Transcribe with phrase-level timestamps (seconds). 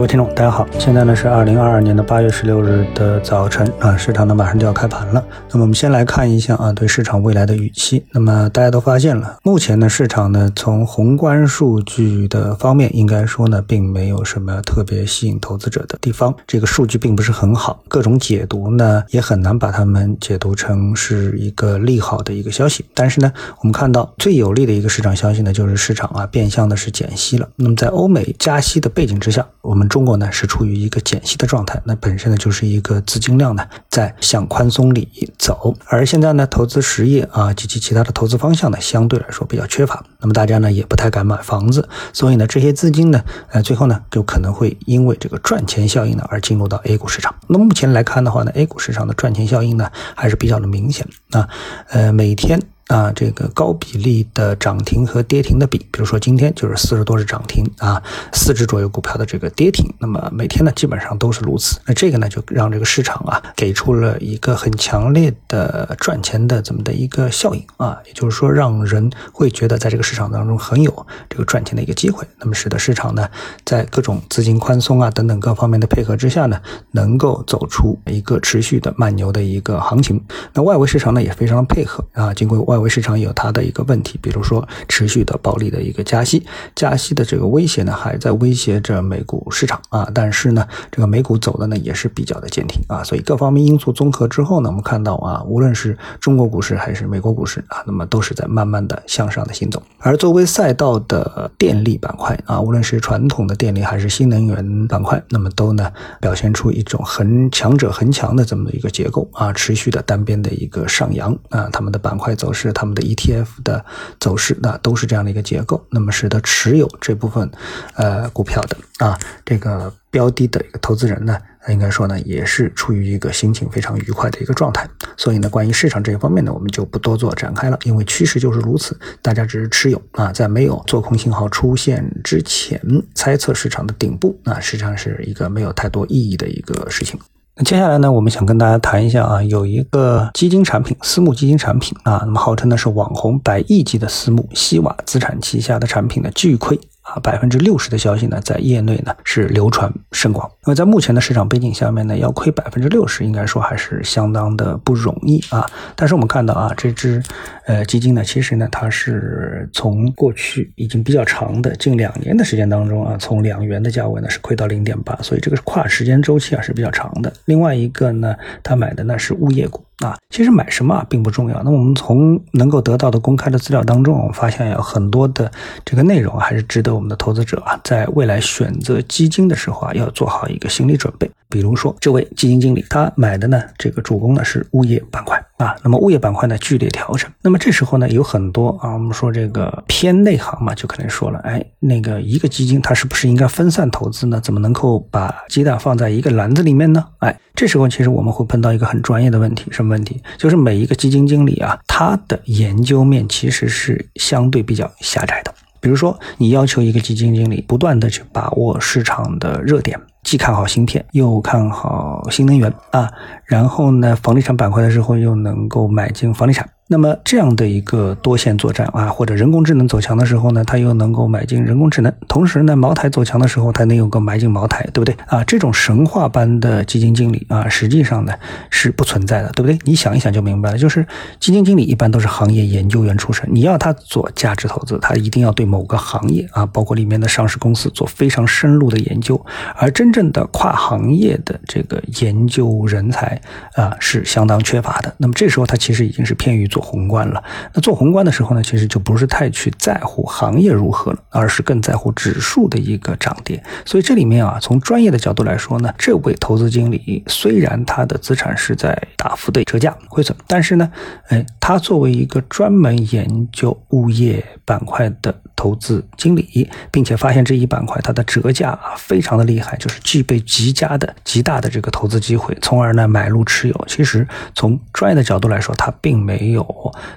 [0.00, 5.22] 各位听众，大家好，现在呢是二零二二年的八月十六日的早晨啊，市场呢马上就要开盘了。
[5.50, 8.02] 那么我们先来看一下啊，对市场未来的预期。
[8.12, 16.34] 那么大家都发现了，目前呢市场呢从宏观数据的方面，应该说呢并没有什么特别吸引投资者的地方。
[16.46, 22.86] 这个数据并不是很好，各种解读呢也很难把它们解读成是一个利好的一个消息。
[22.94, 27.46] 但是呢，我们看到最有利的一个市场消息呢，就是市场啊变相的是减息了。
[27.56, 47.34] 那么在欧美加息的背景之下，我们中国呢是处于一个减息的状态，那本身呢就是一个资金量呢在向宽松里走，而现在呢投资实业啊及其其他的投资方向呢相对来说比较缺乏，那么大家呢也不太敢买房子，所以呢这些资金呢呃最后呢就可能会因为这个赚钱效应呢而进入到 A 股市场。
[47.48, 51.48] 那目前来看的话呢，A 股市场的赚钱效应呢还是比较的明显啊，
[51.88, 52.60] 呃每天。
[52.90, 61.78] 啊，这个高比例的涨停和跌停的比，比如说今天就是四十多只涨停啊，四只左右股票的这个跌停，那么每天呢基本上都是如此。
[61.86, 73.28] 那这个呢就让这个市场啊给出了一个很强烈的赚钱的这么的一个效应啊，也就是说让人会觉得在这个市场当中很有这个赚钱的一个机会，那么使得市场呢
[73.64, 80.20] 在各种资金宽松啊等等各方面的配合之下呢，能够走出一个持续的慢牛的一个行情。
[80.52, 82.79] 那外围市场呢也非常配合啊，经过外。
[82.80, 90.08] 为市场有它的一个问题，比如说持续的暴力的一个加息，加息的这个威胁呢，还在威胁着美股市场啊。
[90.14, 93.02] 但是呢，这个美股走的呢也是比较的坚挺啊。
[93.02, 99.82] 所以各方面因素综合之后呢，我们看到啊，无论是中国股市还是美国股市啊，那么都是在慢慢的向上的行走。
[99.98, 112.69] 而作为赛道的电力板块啊，无论是传统的电力还是新能源板块，那么都呢表现出一种很强者恒强的这么一个结构啊，持续的单边的一个上扬啊，他们的板块走势。
[112.72, 113.84] 他们的 ETF 的
[114.18, 117.50] 走势，那都是这样的一个结构，那么使得持有这部分
[117.94, 124.88] 呃股票的啊这个标的的一个投资人呢，应该说呢也是处于一个心情非常愉快的一个状态。
[125.16, 132.80] 所以呢，关于市场这一方面呢，我们就不多做展开了，因为趋势就是如此，大家只是持有啊，在没有做空信号出现之前，
[133.14, 137.18] 猜测市场的顶部，那实际上是一个没有太多意义的一个事情。
[137.64, 146.78] 接下来呢，我们想跟大家谈一下啊，有一个基金产品，私募基金产品啊，那么号称呢是网红百亿级的私募，西瓦资产旗下的产品的巨亏。
[147.14, 150.48] 啊，百分之六十的消息呢，在业内呢是流传甚广。
[150.64, 155.68] 那么在目前的市场背景下面呢，要亏百分之六十，应该说还是相当的不容易啊。
[155.96, 157.22] 但是我们看到啊，这支
[157.66, 167.32] 呃基金呢，其实呢，它是从过去已经比较长的近两年的时间当中啊，从两元的价位呢是亏到零点八，所以这个跨时间周期啊是比较长的。
[167.46, 169.84] 另外一个呢，他买的呢是物业股。
[170.00, 171.62] 啊，其实买什么啊并不重要。
[171.62, 175.50] 那我们从能够得到的公开的资料当中，我们发现有很多的
[175.84, 181.30] 这个内容还是值得我们的投资者啊，在未来选择基金的时候啊，要做好一个心理准备。
[181.48, 185.76] 比如说，这位基金经理他买的呢，这个主攻呢是物业板块啊。
[185.82, 194.40] 那么物业板块呢剧烈调整，那么这时候呢有很多啊，我们说这个偏内行嘛，就可能说了，哎，那个一个基金它是不是应该分散投资呢？
[194.40, 197.04] 怎么能够把鸡蛋放在一个篮子里面呢？
[197.18, 200.22] 哎，这时候其实我们会碰到一个很专业的问题，什么问题？
[200.36, 205.54] 就是每一个基金经理啊，他的研究面其实是相对比较狭窄的。
[205.82, 209.98] 比如说，你要求一个基金经理不断的去把握市场的热点。
[210.22, 213.10] 既看好芯片，又看好新能源啊，
[213.44, 216.68] 然后呢，房地产板块的时候又能够买进房地产。
[216.92, 225.44] 那么这样的一个多线作战啊，或者人工智能走强的时候呢，它又能够买进人工智能；同时呢，茅台走强的时候，它能有个买进茅台，对不对啊？
[225.44, 228.32] 这种神话般的基金经理啊，实际上呢
[228.70, 229.78] 是不存在的，对不对？
[229.84, 230.78] 你想一想就明白了。
[230.78, 231.06] 就是
[231.38, 239.40] 基金经理一般都是行业研究员出身，你要他做价值投资，他一定要对某个行业啊，包括里面的上市公司做非常深入的研究，
[239.76, 243.40] 而真正的跨行业的这个研究人才
[243.74, 245.14] 啊，是相当缺乏的。
[245.18, 246.79] 那么这时候他其实已经是偏于做。
[246.80, 247.42] 宏观了，
[247.74, 253.62] 那做宏观的时候呢，其实就不是太去在乎行业如何了，而是更在乎指数的一个涨跌。
[253.84, 260.90] 所以这里面啊，从专业的角度来说呢，这位投资经理虽然他的资产是在大幅的折价亏损，但是呢，
[261.28, 273.84] 哎，他作为一个专门研究物业板块的投资经理，并且发现这一板块它的折价啊非常的厉害，就是具备极佳的极大的这个投资机会，从而呢买入持有。
[273.86, 276.64] 其实从专业的角度来说，他并没有。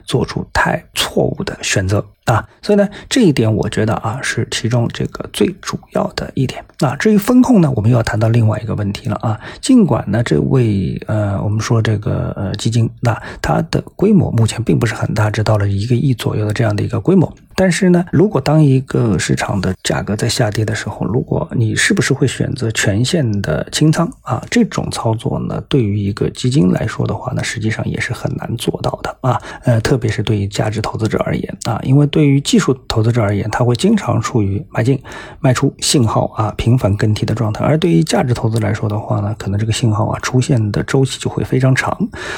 [0.05, 6.63] 做出太错误的选择啊，所以呢，这一点我觉得啊是其中这个最主要的一点。
[6.79, 9.39] 那至于风控呢，我们又要谈到另外一个问题了啊。
[9.61, 17.31] 尽管呢，这位呃，我们说这个呃基金，那它的规模目前并不是很大，只到了一个亿左右的这样的一个规模。
[17.55, 24.43] 但是呢，如果当一个市场的价格在下跌的时候，如果你是不是会选择全线的清仓啊？
[24.49, 29.41] 这种操作呢，对于一个基金来说的话呢，实际上也是很难做到的啊。
[29.63, 35.01] 呃，特别是对于价值投资者而言啊，因为对于技术投资者而言，他会经常处于买进、
[35.39, 41.97] 卖出信号啊频繁更替的状态；而对于价值投资来说的话呢，可能这个信号啊出现的周期就会非常长。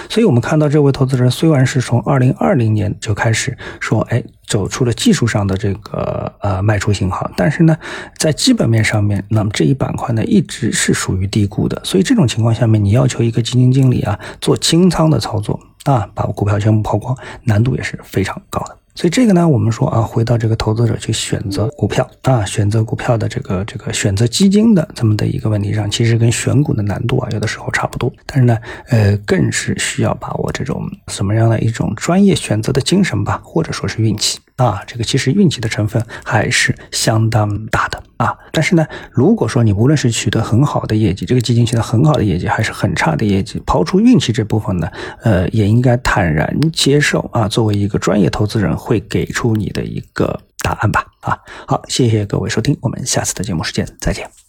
[0.09, 4.23] 所以我们看到这位投资人虽然是从二零二零年就开始说，哎。
[4.47, 7.77] 走出了技术上的这个呃卖出信号，但是呢，
[8.17, 18.77] 在基本面上面，那么这一板块呢一直是属于低估的，所以这种情况下面，你要求一个基金经理啊做清仓的操作啊，把股票全部抛光，难度也是非常高的。
[18.95, 28.11] 所以这个呢，我们说啊，回到这个投资者去选择股票啊，选择股票的这个这个选择基金的这么的一个问题上，其实跟选股的难度啊，有的时候差不多。
[28.25, 28.57] 但是呢，
[28.87, 34.39] 呃，更是需要把握这种什么样的一种专业选择的精神吧，或者说是运气。
[34.57, 38.37] 啊，这个其实运气的成分还是相当大的啊。
[38.51, 44.89] 但是呢，如果说你无论是取得很好的业绩，这个基金取得很好的业绩，还是很差的业绩，抛出运气这部分呢，
[45.23, 47.47] 呃，也应该坦然接受啊。
[47.47, 51.05] 作为一个专业投资人，会给出你的一个答案吧。
[51.19, 51.37] 啊，
[51.67, 54.44] 好，谢谢各位收听，我们下次的节目时间再见。